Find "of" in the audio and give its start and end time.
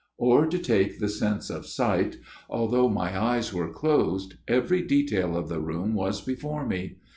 1.51-1.67, 5.37-5.47